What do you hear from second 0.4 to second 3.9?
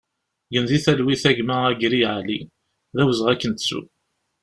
Gen di talwit a gma Agri Ali, d awezɣi ad k-nettu!